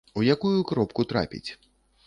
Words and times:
У 0.21 0.23
якую 0.35 0.63
кропку 0.71 1.07
трапіць. 1.13 1.47